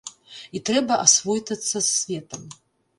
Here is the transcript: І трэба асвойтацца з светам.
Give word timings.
І 0.57 0.61
трэба 0.69 0.97
асвойтацца 1.05 1.77
з 1.77 1.87
светам. 1.97 2.53